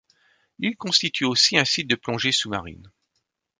L'île 0.57 0.77
constitue 0.77 1.25
aussi 1.25 1.59
un 1.59 1.63
site 1.63 1.85
de 1.87 1.93
plongée 1.93 2.31
sous-marine. 2.31 2.91